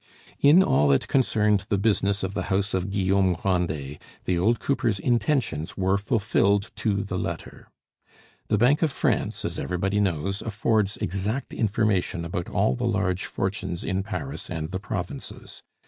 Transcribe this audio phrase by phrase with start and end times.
[0.39, 4.97] In all that concerned the business of the house of Guillaume Grandet the old cooper's
[4.97, 7.69] intentions were fulfilled to the letter.
[8.47, 13.83] The Bank of France, as everybody knows, affords exact information about all the large fortunes
[13.83, 15.61] in Paris and the provinces.